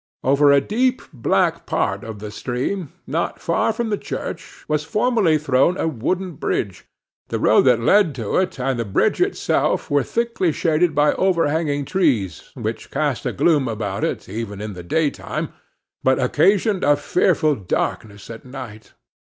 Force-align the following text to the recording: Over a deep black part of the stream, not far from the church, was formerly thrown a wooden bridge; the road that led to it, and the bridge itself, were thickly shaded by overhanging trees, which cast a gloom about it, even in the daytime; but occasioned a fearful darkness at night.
Over 0.23 0.51
a 0.51 0.59
deep 0.59 1.03
black 1.13 1.67
part 1.67 2.03
of 2.03 2.17
the 2.17 2.31
stream, 2.31 2.91
not 3.05 3.39
far 3.39 3.71
from 3.71 3.91
the 3.91 3.99
church, 3.99 4.65
was 4.67 4.83
formerly 4.83 5.37
thrown 5.37 5.77
a 5.77 5.87
wooden 5.87 6.31
bridge; 6.37 6.85
the 7.27 7.37
road 7.37 7.61
that 7.65 7.79
led 7.79 8.15
to 8.15 8.37
it, 8.37 8.59
and 8.59 8.79
the 8.79 8.83
bridge 8.83 9.21
itself, 9.21 9.91
were 9.91 10.01
thickly 10.01 10.51
shaded 10.51 10.95
by 10.95 11.13
overhanging 11.13 11.85
trees, 11.85 12.49
which 12.55 12.89
cast 12.89 13.27
a 13.27 13.31
gloom 13.31 13.67
about 13.67 14.03
it, 14.03 14.27
even 14.27 14.59
in 14.59 14.73
the 14.73 14.81
daytime; 14.81 15.49
but 16.03 16.17
occasioned 16.17 16.83
a 16.83 16.95
fearful 16.95 17.53
darkness 17.53 18.31
at 18.31 18.43
night. 18.43 18.93